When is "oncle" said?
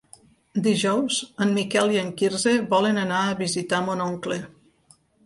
4.07-4.39